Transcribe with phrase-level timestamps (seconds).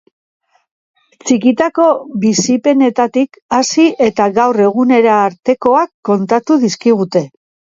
[1.25, 1.85] Txikitako
[2.23, 7.25] bizipenetatik hasi eta gaur egunera artekoak kontatu dizkigute.